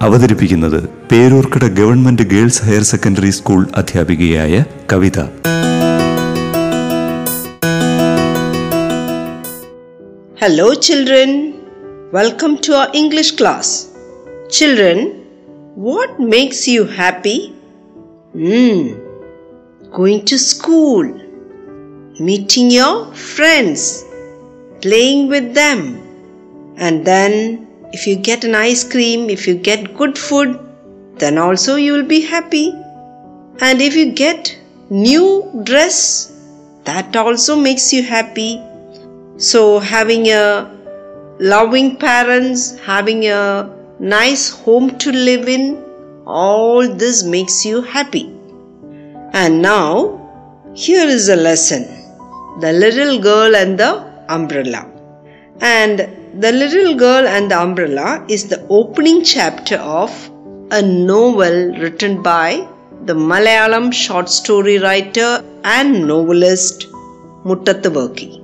[0.00, 5.18] അവതരിപ്പിക്കുന്നത് Peroorkada government girls higher secondary school അധ്യാപികയായ Kavitha.
[10.40, 11.52] Hello children
[12.12, 13.86] welcome to our English class
[14.50, 15.12] children
[15.76, 17.36] what makes you happy
[19.96, 21.06] going to school
[22.20, 24.04] meeting your friends
[24.84, 25.80] playing with them
[26.82, 27.32] and then
[27.92, 30.58] if you get an ice cream, if you get good food,
[31.16, 32.72] then also you will be happy.
[33.60, 34.58] And if you get
[34.90, 36.32] new dress,
[36.84, 38.62] that also makes you happy.
[39.38, 40.70] So, having a
[41.38, 45.82] loving parents, having a nice home to live in,
[46.26, 48.32] all this makes you happy.
[49.32, 50.22] And now,
[50.74, 51.84] here is a lesson
[52.60, 53.92] The Little Girl and the
[54.28, 54.90] Umbrella.
[55.60, 60.10] And the Little Girl and the Umbrella is the opening chapter of
[60.70, 62.68] a novel written by
[63.04, 66.86] the Malayalam short story writer and novelist
[67.44, 68.42] Muttathu Varkey.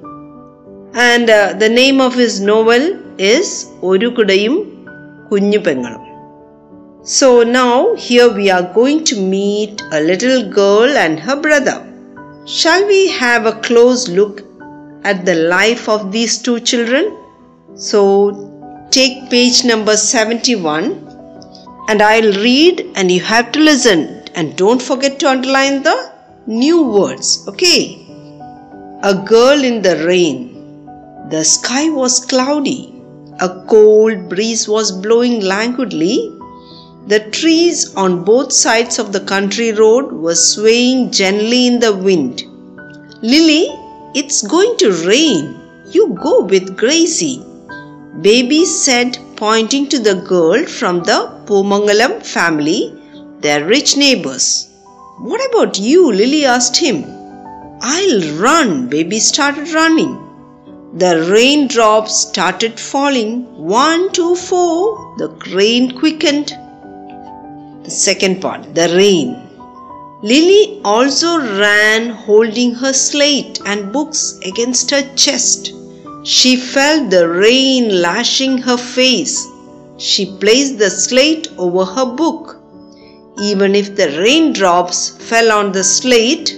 [0.95, 6.03] And uh, the name of his novel is Orukudayim Kunyupengalam.
[7.05, 11.87] So now here we are going to meet a little girl and her brother.
[12.47, 14.43] Shall we have a close look
[15.05, 17.17] at the life of these two children?
[17.75, 21.09] So take page number 71
[21.89, 26.13] and I'll read and you have to listen and don't forget to underline the
[26.47, 28.07] new words, okay?
[29.03, 30.49] A girl in the rain.
[31.31, 33.03] The sky was cloudy.
[33.41, 36.31] A cold breeze was blowing languidly.
[37.07, 42.43] The trees on both sides of the country road were swaying gently in the wind.
[43.23, 43.69] Lily,
[44.15, 45.59] it's going to rain.
[45.91, 47.45] You go with Gracie.
[48.21, 52.95] Baby said, pointing to the girl from the Pomangalam family,
[53.41, 54.69] their rich neighbors.
[55.19, 56.13] What about you?
[56.13, 57.05] Lily asked him.
[57.81, 58.89] I'll run.
[58.89, 60.19] Baby started running.
[60.95, 63.47] The raindrops started falling.
[63.57, 65.17] One, two, four.
[65.17, 66.49] The rain quickened.
[67.85, 69.49] The second part, the rain.
[70.23, 75.73] Lily also ran holding her slate and books against her chest.
[76.25, 79.45] She felt the rain lashing her face.
[79.97, 82.59] She placed the slate over her book.
[83.41, 86.57] Even if the raindrops fell on the slate,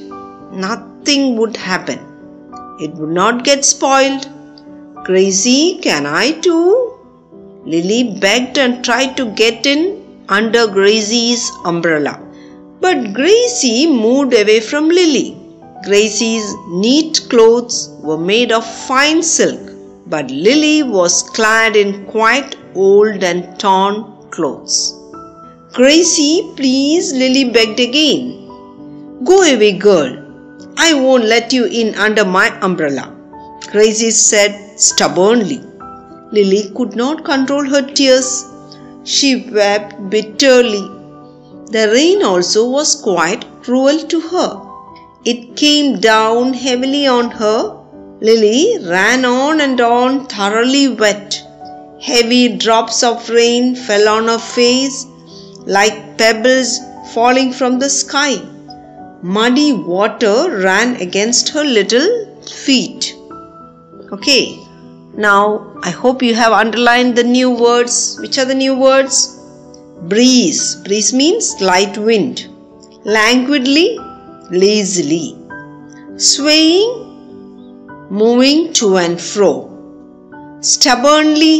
[0.52, 1.98] nothing would happen.
[2.78, 4.28] It would not get spoiled.
[5.04, 6.98] Gracie, can I too?
[7.64, 12.20] Lily begged and tried to get in under Gracie's umbrella.
[12.80, 15.43] But Gracie moved away from Lily.
[15.84, 19.60] Gracie's neat clothes were made of fine silk,
[20.06, 24.98] but Lily was clad in quite old and torn clothes.
[25.74, 28.48] Gracie, please, Lily begged again.
[29.24, 30.12] Go away, girl.
[30.78, 33.14] I won't let you in under my umbrella.
[33.70, 35.60] Gracie said stubbornly.
[36.32, 38.44] Lily could not control her tears.
[39.04, 40.84] She wept bitterly.
[41.72, 44.63] The rain also was quite cruel to her.
[45.24, 47.80] It came down heavily on her.
[48.20, 51.42] Lily ran on and on, thoroughly wet.
[52.00, 55.06] Heavy drops of rain fell on her face
[55.66, 56.78] like pebbles
[57.14, 58.36] falling from the sky.
[59.22, 63.14] Muddy water ran against her little feet.
[64.12, 64.58] Okay,
[65.16, 68.18] now I hope you have underlined the new words.
[68.20, 69.40] Which are the new words?
[70.02, 70.76] Breeze.
[70.84, 72.46] Breeze means light wind.
[73.04, 73.98] Languidly,
[74.61, 75.25] lazily.
[76.29, 76.91] Swaying,
[78.11, 79.51] moving to and fro.
[80.63, 81.55] Stubbornly,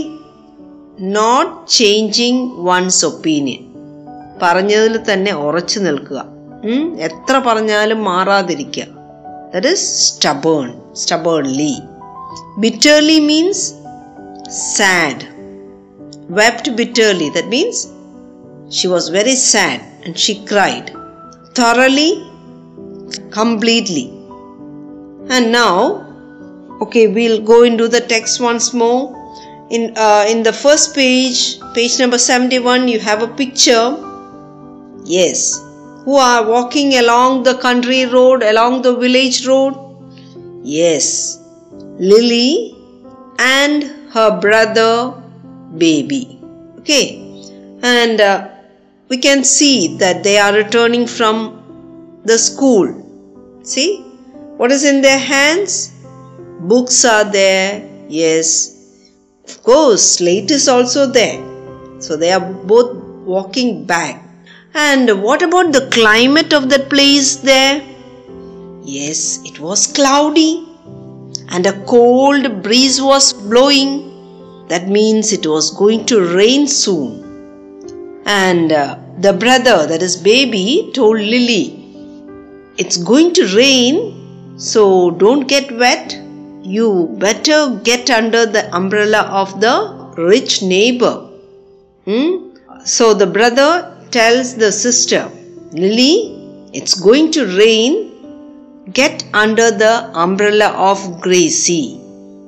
[1.18, 1.48] not
[1.78, 2.38] changing
[2.74, 3.62] one's opinion.
[4.44, 6.20] പറഞ്ഞതിൽ തന്നെ ഉറച്ചു നിൽക്കുക
[6.72, 8.86] ഉം, എത്ര പറഞ്ഞാലും മാറാതിരിക്കുക
[9.54, 10.68] that is stubborn
[11.02, 11.74] സ്റ്റബേൺലി
[12.66, 13.66] bitterly means
[14.76, 15.26] sad
[16.38, 17.78] wept bitterly that means
[18.78, 20.88] she was very sad and she cried
[21.60, 22.10] thoroughly
[23.41, 24.07] completely
[25.35, 25.75] and now
[26.81, 29.03] okay we'll go into the text once more
[29.71, 33.87] in uh, in the first page page number 71 you have a picture
[35.05, 35.47] yes
[36.05, 39.75] who are walking along the country road, along the village road?
[40.63, 41.41] Yes,
[41.99, 42.77] Lily
[43.39, 45.15] and her brother
[45.79, 46.39] baby.
[46.81, 47.07] Okay,
[47.83, 48.49] and uh,
[49.09, 53.01] we can see that they are returning from the school.
[53.65, 54.03] See
[54.57, 55.93] what is in their hands?
[56.61, 59.11] Books are there, yes.
[59.49, 61.43] Of course, slate is also there.
[62.01, 62.95] So they are both
[63.25, 64.23] walking back.
[64.75, 67.83] And what about the climate of that place there?
[68.83, 70.69] Yes, it was cloudy
[71.49, 74.67] and a cold breeze was blowing.
[74.69, 78.23] That means it was going to rain soon.
[78.27, 81.84] And uh, the brother, that is baby, told Lily,
[82.77, 86.21] it's going to rain, so don't get wet.
[86.63, 91.29] You better get under the umbrella of the rich neighbor.
[92.05, 92.57] Hmm?
[92.85, 95.31] So the brother tells the sister,
[95.71, 96.35] Lily,
[96.73, 98.11] it's going to rain.
[98.93, 102.01] Get under the umbrella of Gracie.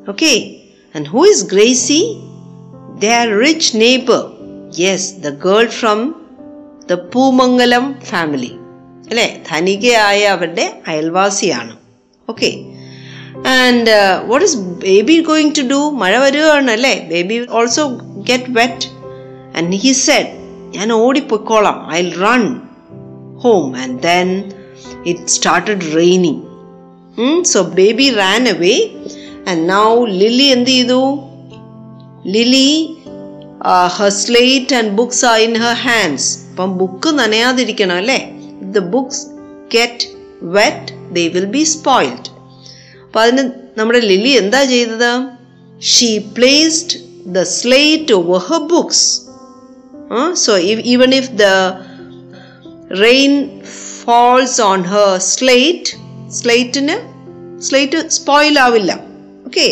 [0.08, 2.20] Okay, and who is Gracie?
[2.96, 4.32] Their rich neighbor.
[4.72, 8.58] Yes, the girl from the Pumangalam family.
[9.10, 9.42] അല്ലേ?
[9.50, 11.74] ധനികയായ അവരുടെ അയൽവാസിയാണ്.
[12.28, 12.50] Okay
[13.60, 13.90] and
[14.26, 16.94] what is baby going to do മഴ വരികയാണ് അല്ലേ?
[17.12, 17.86] Baby also
[18.30, 18.88] get wet
[19.56, 20.32] and he said
[20.76, 21.78] ഞാൻ ഓടിപ്പോയിക്കോളാം.
[21.92, 22.44] I run
[23.44, 24.28] home and then
[25.06, 26.42] it started raining
[27.44, 28.76] so baby ran away
[29.48, 31.02] and now Lily എന്ത് ചെയ്തു?
[32.36, 32.70] Lily
[33.98, 38.18] her slate and books are in her hands അപ്പം book നനയാതിരിക്കണം അല്ലേ?
[38.75, 39.21] The books
[39.75, 40.07] get
[40.57, 42.29] wet they will be spoiled
[43.05, 43.43] അപ്പം അതിന്
[43.77, 45.11] നമ്മുടെ ലിലി എന്താ ചെയ്തത്
[45.93, 46.97] she placed
[47.37, 49.05] the slate over her books
[50.45, 50.53] so
[50.93, 51.47] even if the
[53.01, 53.33] rain
[54.01, 55.89] falls on her slate
[56.37, 56.95] സ്ലേറ്റിന്
[57.67, 58.91] slate spoil ആവില്ല
[59.47, 59.67] okay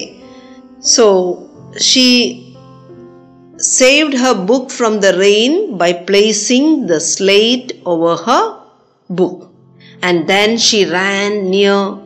[0.95, 1.05] so
[1.89, 2.07] she
[3.69, 8.43] saved her book from the rain by placing the slate over her
[9.08, 9.50] book.
[10.02, 11.98] And then she ran near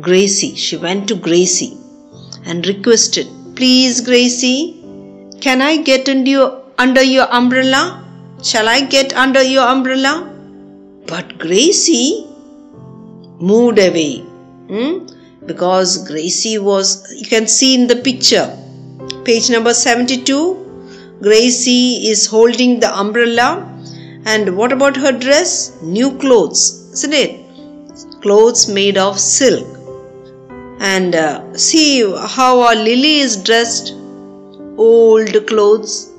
[0.00, 0.54] Gracie.
[0.56, 1.76] She went to Gracie
[2.44, 3.26] and requested,
[3.56, 4.80] Please, Gracie,
[5.40, 8.04] can I get into your, under your umbrella?
[8.42, 10.32] Shall I get under your umbrella?
[11.06, 12.26] But Gracie
[13.40, 14.18] moved away.
[14.68, 15.06] hmm?
[15.46, 18.56] Because Gracie was, you can see in the picture,
[19.24, 21.18] page number 72.
[21.22, 23.77] Gracie is holding the umbrella.
[24.32, 25.80] And what about her dress?
[25.80, 27.30] New clothes, isn't it?
[28.20, 29.66] Clothes made of silk.
[30.80, 32.02] And uh, see
[32.36, 33.94] how our Lily is dressed.
[34.76, 36.12] Old clothes,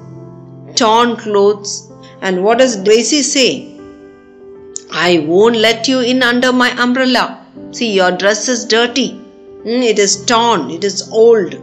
[0.76, 1.92] torn clothes.
[2.22, 3.80] And what does Gracie say?
[4.92, 7.46] I won't let you in under my umbrella.
[7.72, 9.10] See, your dress is dirty.
[9.66, 10.72] Hmm, it is torn.
[10.72, 11.54] It is old.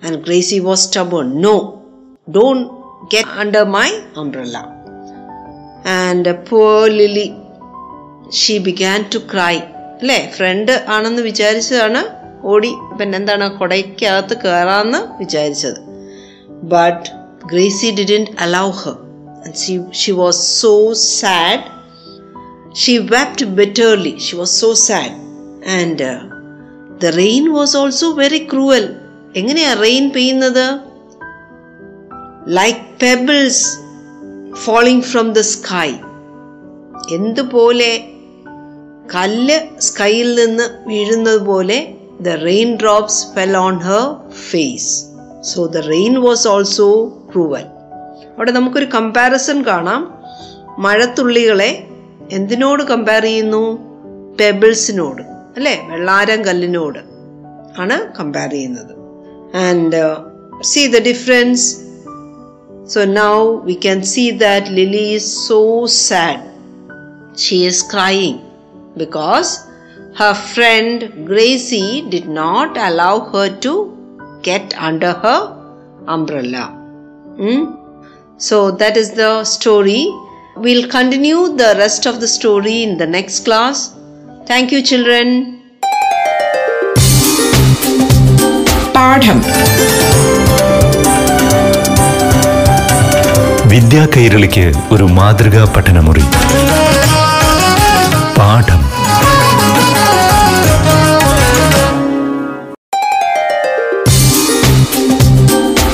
[0.00, 1.40] And Gracie was stubborn.
[1.42, 1.84] No,
[2.30, 4.75] don't get under my umbrella.
[5.86, 7.32] And poor Lily
[8.38, 9.56] she began to cry
[10.00, 10.32] അല്ലേ?
[10.36, 12.04] Friend ആണെന്ന് വിചാരിച്ചതാണ്
[12.42, 12.72] ഓടി.
[13.00, 15.80] പിന്നെന്താണ് കൊടയ്ക്കകത്ത് കയറാമെന്ന് വിചാരിച്ചത്.
[16.48, 17.08] But
[17.46, 18.96] Gracie didn't allow her
[19.56, 21.64] she she was so sad
[22.74, 25.16] she wept bitterly she was so sad
[25.70, 26.10] and
[27.02, 28.96] the rain was also very cruel
[29.36, 30.78] എങ്ങനെയാ rain പെയ്യുന്നത്?
[32.48, 33.85] Like pebbles
[34.64, 35.90] falling from the sky
[37.14, 38.04] എന്തുപോലെ
[39.14, 45.04] കല്ല് സ്കൈയിൽ നിന്ന് വീഴുന്നത് പോലെ the rain drops fell on her face
[45.40, 47.66] so the rain was also cruel
[48.34, 50.14] അവിടെ നമുക്കൊരു comparison കാണാം.
[50.78, 51.84] മഴത്തുള്ളികളെ
[52.32, 53.78] എന്തിനോട് കമ്പയർ ചെയ്യുന്നു?
[54.40, 55.22] പെബിൾസിനോട്
[55.56, 55.80] അല്ലേ?
[55.90, 56.98] വെള്ളാരം കല്ലിനോട്
[57.80, 58.94] ആണ് കമ്പയർ ചെയ്യുന്നത്.
[59.56, 60.16] And
[60.62, 61.85] see the difference
[62.86, 66.40] So now we can see that Lily is so sad.
[67.36, 68.40] She is crying
[68.96, 69.66] because
[70.14, 75.40] her friend Gracie did not allow her to get under her
[76.06, 76.66] umbrella.
[77.36, 77.74] Hmm?
[78.38, 80.06] So that is the story.
[80.56, 83.94] We'll continue the rest of the story in the next class.
[84.46, 85.52] Thank you, children.
[88.96, 89.38] പാഠം
[93.76, 96.20] വിദ്യാ കൈരളിക്ക് ഒരു മാതൃകാ പഠനമുറി.
[98.38, 98.82] പാഠം.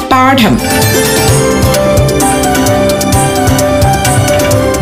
[0.09, 0.59] പാഠം.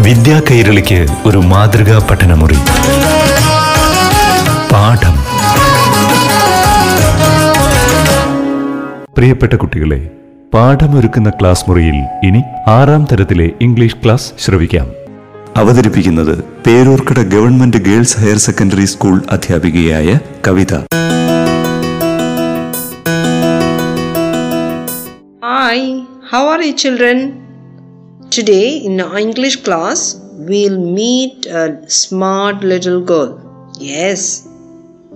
[0.02, 2.59] വിദ്യാ കൈരളിക്ക് ഒരു മാതൃകാ പഠനമുറി.
[4.73, 5.16] പാഠം.
[9.14, 10.20] പ്രിയപ്പെട്ട കുട്ടികളെ
[10.54, 14.88] പാഠമൊരുക്കുന്ന ക്ലാസ് മുറിയിൽ ഇനി ആറാം തരത്തിലെ ഇംഗ്ലീഷ് ക്ലാസ് ശ്രവിക്കാം.
[15.57, 20.73] അവതരിപ്പിക്കുന്നത് Peroorkada government girls higher secondary school അധ്യാപികയായ Kavitha.
[25.45, 25.87] Hi
[26.33, 27.21] how are you children
[28.37, 30.16] today in English class
[30.50, 33.30] will meet a smart little girl
[33.90, 34.30] yes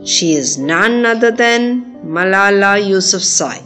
[0.06, 1.32] she is none other
[3.38, 3.62] Yousafzai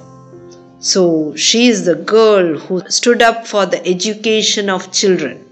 [0.81, 5.45] So, she is the girl who stood up for the education of children.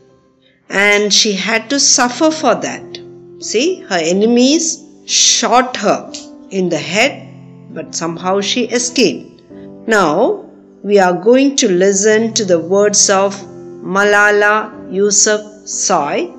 [0.69, 2.99] And she had to suffer for that.
[3.41, 6.13] See, her enemies shot her
[6.51, 7.29] in the head,
[7.75, 9.43] but somehow she escaped.
[9.87, 10.47] Now,
[10.83, 13.35] we are going to listen to the words of
[13.83, 16.33] Malala Yousafzai.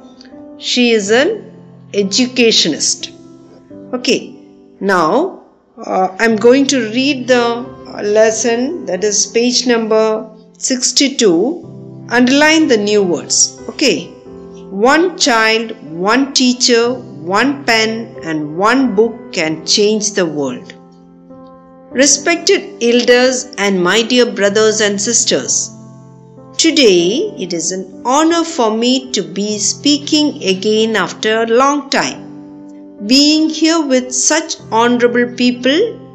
[0.57, 1.53] She is an
[1.93, 3.11] educationist.
[3.93, 4.33] Okay,
[4.79, 5.43] now
[5.77, 12.07] uh, I'm going to read the lesson that is page number 62.
[12.09, 13.61] Underline the new words.
[13.69, 14.07] Okay,
[14.69, 20.73] one child, one teacher, one pen, and one book can change the world.
[21.91, 25.71] Respected elders and my dear brothers and sisters,
[26.57, 33.05] today it is an honor for me to be speaking again after a long time.
[33.05, 36.06] Being here with such honorable people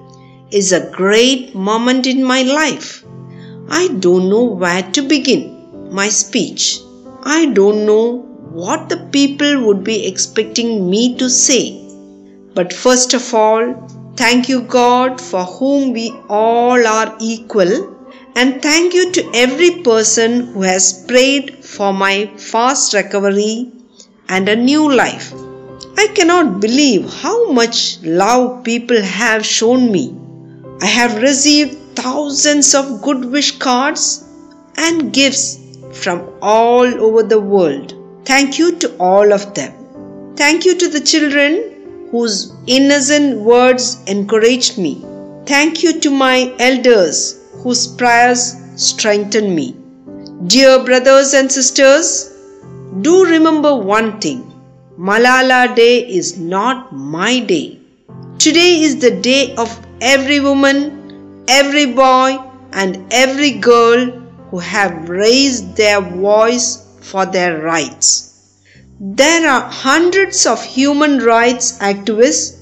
[0.52, 3.04] is a great moment in my life.
[3.70, 6.80] I don't know where to begin my speech.
[7.22, 8.18] I don't know
[8.60, 11.78] what the people would be expecting me to say.
[12.54, 17.96] But first of all, thank you, God, for whom we all are equal,
[18.34, 23.72] and thank you to every person who has prayed for my fast recovery
[24.28, 25.32] and a new life.
[25.96, 30.18] I cannot believe how much love people have shown me.
[30.82, 34.24] I have received thousands of good wish cards
[34.76, 35.60] and gifts
[35.92, 37.94] from all over the world.
[38.24, 40.34] Thank you to all of them.
[40.34, 45.04] Thank you to the children whose innocent words encouraged me.
[45.46, 49.76] Thank you to my elders whose prayers strengthened me.
[50.48, 52.36] Dear brothers and sisters,
[53.02, 54.40] do remember one thing
[54.98, 57.78] Malala Day is not my day.
[58.38, 59.70] Today is the day of
[60.02, 62.36] every woman, every boy,
[62.72, 64.10] and every girl
[64.50, 68.58] who have raised their voice for their rights.
[68.98, 72.58] There are hundreds of human rights activists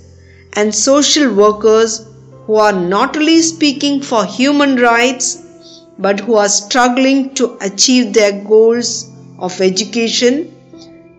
[0.53, 2.07] and social workers
[2.45, 8.33] who are not only speaking for human rights but who are struggling to achieve their
[8.45, 10.55] goals of education,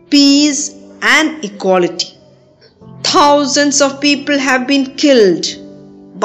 [0.09, 2.15] peace, and equality.
[3.03, 5.45] Thousands of people have been killed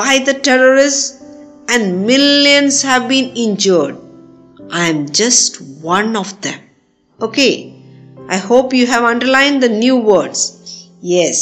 [0.01, 1.23] by the terrorists
[1.69, 3.97] and millions have been injured.
[4.71, 5.61] I am just
[5.95, 6.59] one of them.
[7.19, 7.53] Okay,
[8.29, 10.41] I hope you have underlined the new words.
[11.01, 11.37] Yes,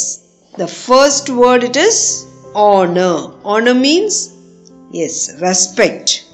[0.56, 3.16] the first word it is honor.
[3.44, 4.14] Honor means
[4.90, 6.26] yes, respect.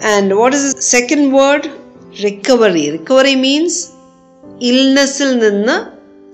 [0.00, 1.70] And what is the second word?
[2.22, 2.86] Recovery.
[2.98, 3.74] Recovery means
[4.68, 5.76] ഇൽനെസ്സിൽ നിന്ന്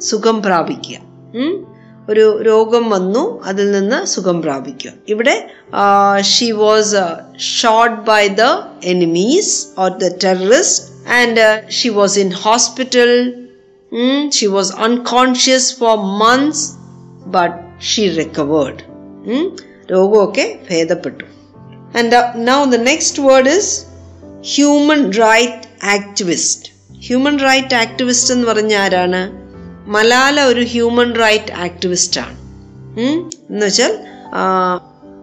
[0.09, 0.97] സുഖം പ്രാപിക്കുക
[1.43, 1.53] ഉം?
[2.10, 5.36] ഒരു രോഗം വന്നു അതിൽ നിന്ന് സുഖം പ്രാപിക്കുക ഇവിടെ
[6.32, 7.04] she was
[7.60, 8.46] shot by the
[8.84, 10.84] enemies or the terrorist
[11.20, 11.46] and
[11.78, 13.14] she was in hospital
[14.38, 16.66] she was unconscious for months
[17.38, 17.58] but
[17.92, 18.82] she recovered
[19.92, 21.26] രോഗമൊക്കെ ഭേദപ്പെട്ടു.
[22.00, 22.22] And
[22.52, 23.74] now the next word is
[24.54, 26.70] human right activist
[27.08, 29.22] human right activist എന്ന് പറഞ്ഞ ആരാണ്?
[29.88, 32.40] മലാല ഒരു human right activist ആണ്.
[33.00, 33.30] ഉം?
[33.50, 33.98] എന്ന് വെച്ചാൽ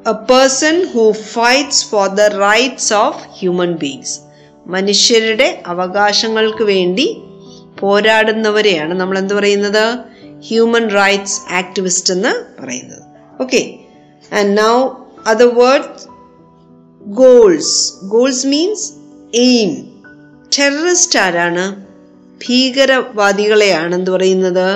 [0.08, 4.20] a person who fights for the rights of human beings
[4.66, 7.22] മനുഷ്യരുടെ അവകാശങ്ങൾക്ക് വേണ്ടി
[7.80, 9.98] പോരാടുന്നവരെയാണ് നമ്മൾ എന്ത് പറയുന്നത്?
[10.40, 13.02] ഹ്യൂമൻ റൈറ്റ്സ് ആക്ടിവിസ്റ്റ് എന്ന് പറയുന്നത്.
[13.42, 13.74] Okay
[14.38, 14.88] and now
[15.26, 16.12] other word
[17.02, 18.92] goals goals means
[19.34, 20.00] aim
[20.58, 21.91] terrorist ആരാണ്?
[22.41, 24.67] ഭീകരവാദികളെയാണ് എന്ത് പറയുന്നത്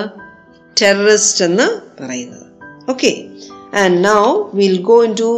[0.77, 1.67] ടെററിസ്റ്റ് എന്ന്
[2.01, 2.47] പറയുന്നത്
[2.93, 3.11] okay
[3.81, 4.21] and now
[4.61, 5.31] will go into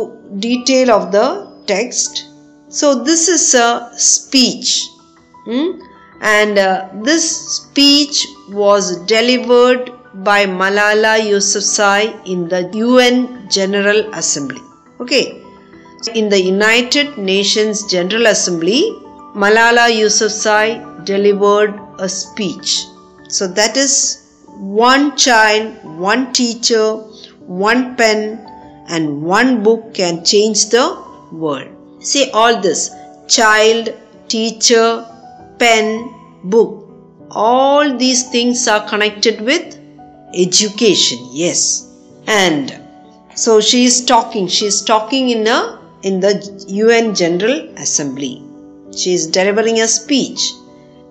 [0.46, 1.22] detail of the
[1.74, 2.20] text
[2.82, 3.70] so this is a
[4.12, 4.76] speech
[6.36, 6.64] and
[7.10, 8.22] this speech
[8.62, 13.16] was delivered by Malala Yousafzai in the UN
[13.50, 14.62] General Assembly.
[15.00, 15.24] Okay.
[16.14, 18.80] In the United Nations General Assembly,
[19.36, 20.68] Malala Yousafzai
[21.05, 22.85] delivered a speech.
[23.29, 26.97] So that is one child, one teacher,
[27.47, 28.45] one pen,
[28.89, 31.03] and one book can change the
[31.33, 31.69] world.
[32.01, 32.91] See all this
[33.29, 33.95] child,
[34.29, 35.07] teacher,
[35.59, 36.15] pen,
[36.45, 36.85] book.
[37.31, 39.79] All these things are connected with
[40.35, 41.93] education, yes.
[42.27, 42.81] And
[43.35, 48.43] so she is talking, she is talking in a in the UN General Assembly.
[48.97, 50.53] She is delivering a speech.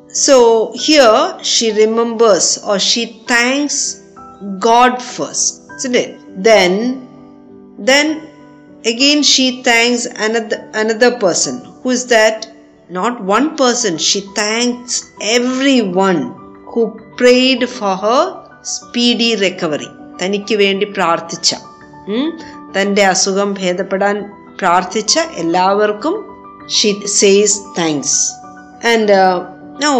[0.08, 0.36] So
[0.76, 3.76] here she remembers or she thanks
[4.60, 6.10] God first, isn't it?
[6.48, 6.72] Then,
[7.80, 8.06] then
[8.84, 11.54] again she thanks another another person.
[11.82, 12.38] Who is that?
[12.90, 13.96] Not one person.
[13.98, 14.94] She thanks
[15.36, 16.20] everyone
[16.72, 16.82] who
[17.16, 18.22] prayed for her
[18.74, 19.90] speedy recovery.
[20.20, 21.50] തനിക്ക് വേണ്ടി പ്രാർത്ഥിച്ച
[22.14, 22.26] ഉം,
[22.74, 24.16] തൻ്റെ അസുഖം ഭേദപ്പെടാൻ
[24.60, 26.14] പ്രാർത്ഥിച്ച എല്ലാവർക്കും
[26.76, 26.90] she
[27.20, 28.18] says thanks
[28.90, 29.16] and
[29.84, 29.94] no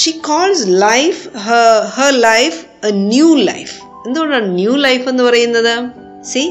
[0.00, 1.20] she calls life
[1.96, 2.58] her life
[2.90, 3.74] A new life
[4.06, 5.74] എന്തുകൊണ്ടാണ് new life എന്ന് പറയുന്നത്
[6.32, 6.42] see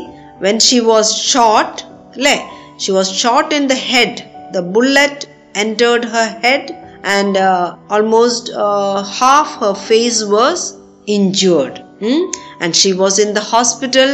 [0.47, 1.81] when she was short
[2.17, 2.37] അല്ലേ
[2.83, 4.19] she was short in the head
[4.57, 5.25] the bullet
[5.55, 6.65] entered her head
[7.05, 10.59] and uh, almost uh, half her face was
[11.07, 12.19] injured Hmm?
[12.61, 14.11] and she was in the hospital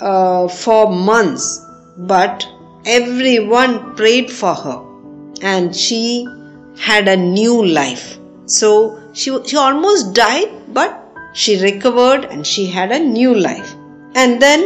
[0.00, 1.46] uh, for months
[2.12, 2.46] but
[2.86, 4.76] everyone prayed for her
[5.42, 6.02] and she
[6.87, 8.05] had a new life.
[8.57, 8.69] So
[9.19, 10.91] she, she almost died but
[11.33, 13.69] she recovered and she had a new life.
[14.15, 14.61] And then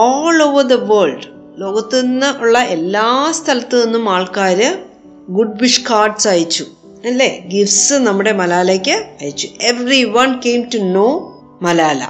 [0.00, 1.24] all over the world
[1.62, 4.58] ലോകത്ത് നിന്ന് ഉള്ള എല്ലാ സ്ഥലത്തു നിന്നും ആൾക്കാർ
[5.36, 6.64] good wish cards അയച്ചു.
[7.04, 7.28] അല്ലേ?
[7.52, 9.48] Gifts നമ്മുടെ മലാലയ്ക്ക് അയച്ചു.
[10.16, 11.08] Everyone came to know
[11.62, 12.02] Malala.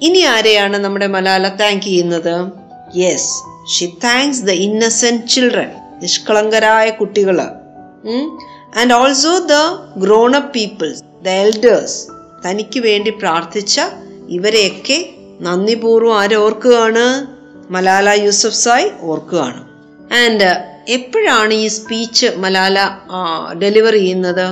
[0.00, 2.34] ഇനി ആരെയാണ് നമ്മുടെ മലാല താങ്ക് ചെയ്യുന്നത്?
[2.96, 3.30] Yes
[3.74, 5.70] she thanks the innocent children
[6.02, 7.38] നിഷ്കളങ്കരായ കുട്ടികൾ.
[8.78, 9.52] And also the
[9.98, 11.98] grown up peoples the elders
[12.46, 13.80] തനിക്ക് വേണ്ടി പ്രാർത്ഥിച്ച
[14.28, 14.98] ഇവരെയൊക്കെ
[15.40, 17.04] നന്ദിപൂർവം ആരോർക്കുകയാണ്
[17.72, 19.60] മലാല യൂസഫ് സായ് ഓർക്കുകയാണ്.
[20.24, 20.48] ആൻഡ്
[20.88, 22.78] എപ്പോഴാണ് ഈ സ്പീച്ച് മലാല
[23.62, 24.46] ഡെലിവർ ചെയ്യുന്നത്?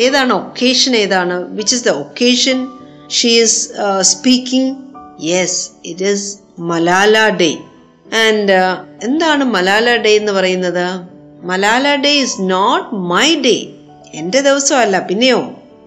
[0.00, 1.36] ഏതാണ് ഒക്കേഷൻ ഏതാണ്?
[1.56, 2.68] Which is the occasion
[3.10, 3.58] she is
[4.00, 4.76] speaking
[5.24, 7.50] yes it is Malala day
[8.26, 8.52] and
[9.02, 11.11] എന്താണ് മലാല ഡേ എന്ന് പറയുന്നത്?
[11.42, 13.74] Malala day is not my day
[14.14, 15.40] എന്റെ ദിവസമല്ല പിന്നെയോ.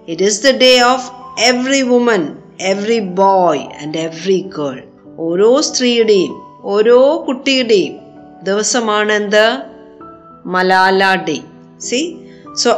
[0.08, 4.76] It is the day of every woman every boy and every girl
[5.18, 7.94] ഓരോ സ്ത്രീയുടെയും ഓരോ കുട്ടിയുടെയും
[8.42, 9.46] ദിവസമാണ് എന്ത്?
[10.46, 11.36] Malala day.
[11.80, 12.00] See
[12.54, 12.70] so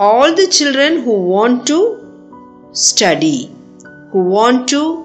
[0.00, 1.98] all the children who want to
[2.72, 3.48] study
[4.12, 5.04] who want to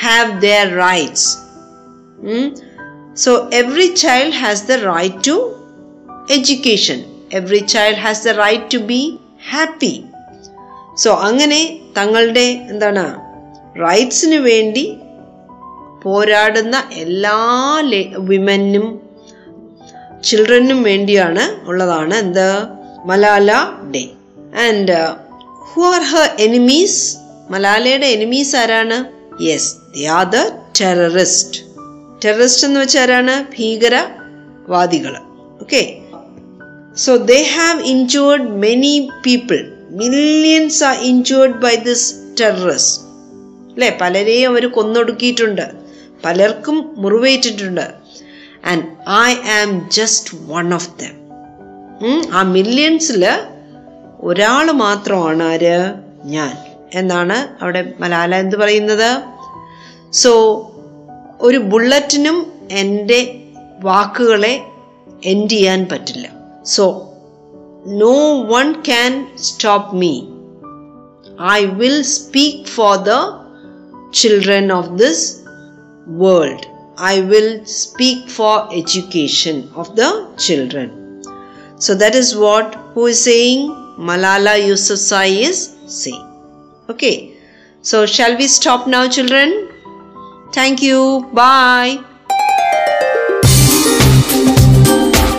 [0.00, 1.28] have their rights
[3.14, 5.63] so every child has the right right
[6.28, 6.98] to education.
[7.66, 9.18] Child has the right to be
[9.50, 10.04] happy.
[10.96, 13.04] So അങ്ങനെ തങ്ങളുടെ എന്താണ്
[13.82, 14.96] റൈറ്റ്സിന് വേണ്ടി
[16.02, 17.36] പോരാടുന്ന എല്ലാ
[18.18, 19.00] വിമനും
[20.24, 22.62] ചിൽഡ്രനും വേണ്ടിയാണ് ഉള്ളതാണ് എന്ത്?
[23.06, 23.52] Malala
[23.94, 24.08] day.
[24.68, 24.96] And
[25.58, 27.16] who are her enemies
[27.50, 29.04] മലാലയുടെ enemies ആരാണ്?
[29.42, 30.36] Yes the are the
[30.80, 31.60] terrorist
[32.24, 35.16] terrorist എന്ന് വെച്ചാൽ ആരാണ് ഭീകരവാദികൾ
[35.62, 36.00] okay
[36.96, 43.00] so they have injured many people millions are injured by this terrorists
[43.72, 45.70] അല്ലെ പലരെയും അവർ കൊന്നൊടുക്കിയിട്ടുണ്ട്.
[46.24, 47.90] പലർക്കും മുറിവേറ്റിട്ടുണ്ട്.
[48.64, 51.14] And I am just one of them
[52.32, 53.28] ആ മില്യൺസിൽ
[54.20, 55.94] ഒരാൾ മാത്രമാണ് ആര്?
[56.24, 56.56] ഞാൻ.
[56.94, 59.22] എന്നാണ് അവിടെ മലാല എന്ത് പറയുന്നത്?
[60.12, 60.32] സോ
[61.40, 63.20] ഒരു ബുള്ളറ്റിനും എന്റെ
[63.80, 64.60] വാക്കുകളെ
[65.24, 66.43] എൻഡ് ചെയ്യാൻ പറ്റില്ല.
[66.64, 67.14] So,
[67.86, 70.30] no one can stop me.
[71.38, 73.44] I will speak for the
[74.12, 75.44] children of this
[76.06, 76.66] world.
[76.96, 81.22] I will speak for education of the children.
[81.78, 86.24] So that is what who is saying Malala Yousafzai is saying.
[86.88, 87.36] Okay.
[87.82, 89.68] So shall we stop now children?
[90.52, 91.28] Thank you.
[91.34, 92.02] Bye.